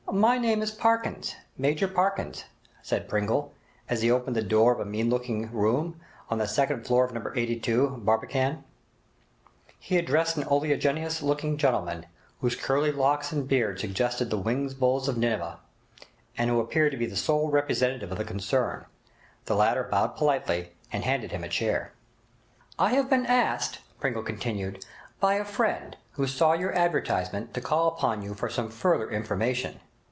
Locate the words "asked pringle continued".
23.27-24.83